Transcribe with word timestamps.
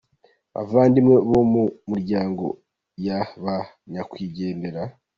Bavandimwe 0.53 1.15
bo 1.29 1.41
mu 1.51 1.63
miryango 1.91 2.45
ya 3.05 3.21
ba 3.43 3.57
Nyakwigendera,. 3.91 4.81